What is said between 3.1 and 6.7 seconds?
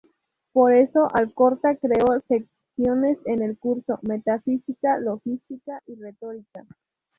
en el curso; Metafísica, Lógica y Retórica.